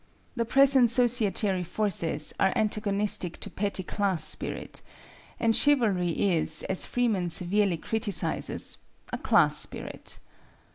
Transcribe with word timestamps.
The 0.35 0.45
present 0.45 0.89
societary 0.89 1.63
forces 1.63 2.33
are 2.39 2.51
antagonistic 2.55 3.39
to 3.39 3.51
petty 3.51 3.83
class 3.83 4.23
spirit, 4.23 4.81
and 5.39 5.55
Chivalry 5.55 6.09
is, 6.09 6.63
as 6.63 6.87
Freeman 6.87 7.29
severely 7.29 7.77
criticizes, 7.77 8.79
a 9.13 9.19
class 9.19 9.57
spirit. 9.57 10.17